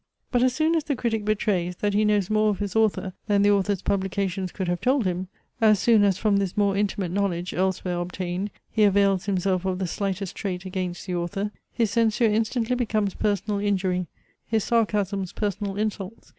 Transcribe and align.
But 0.31 0.41
as 0.41 0.53
soon 0.55 0.73
as 0.73 0.83
the 0.85 0.95
critic 0.95 1.25
betrays, 1.25 1.75
that 1.75 1.93
he 1.93 2.05
knows 2.05 2.31
more 2.31 2.49
of 2.49 2.57
his 2.57 2.75
author, 2.75 3.13
than 3.27 3.43
the 3.43 3.51
author's 3.51 3.83
publications 3.83 4.51
could 4.51 4.67
have 4.67 4.81
told 4.81 5.05
him; 5.05 5.27
as 5.61 5.77
soon 5.77 6.03
as 6.03 6.17
from 6.17 6.37
this 6.37 6.57
more 6.57 6.75
intimate 6.75 7.11
knowledge, 7.11 7.53
elsewhere 7.53 7.99
obtained, 7.99 8.49
he 8.71 8.81
avails 8.83 9.25
himself 9.27 9.63
of 9.63 9.77
the 9.77 9.85
slightest 9.85 10.35
trait 10.35 10.65
against 10.65 11.05
the 11.05 11.13
author; 11.13 11.51
his 11.71 11.91
censure 11.91 12.25
instantly 12.25 12.75
becomes 12.75 13.13
personal 13.13 13.59
injury, 13.59 14.07
his 14.47 14.63
sarcasms 14.63 15.33
personal 15.33 15.75
insults. 15.77 16.29